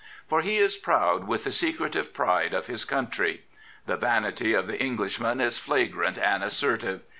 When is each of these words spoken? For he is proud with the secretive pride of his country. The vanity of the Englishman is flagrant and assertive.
For 0.27 0.41
he 0.41 0.57
is 0.57 0.77
proud 0.77 1.27
with 1.27 1.43
the 1.43 1.51
secretive 1.51 2.11
pride 2.11 2.55
of 2.55 2.65
his 2.65 2.85
country. 2.85 3.43
The 3.85 3.97
vanity 3.97 4.55
of 4.55 4.65
the 4.65 4.81
Englishman 4.81 5.39
is 5.39 5.59
flagrant 5.59 6.17
and 6.17 6.43
assertive. 6.43 7.01